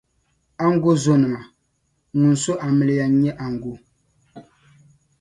[0.63, 1.41] ango zonima.
[2.19, 3.73] ŋun su amiliya n-nyɛ ango;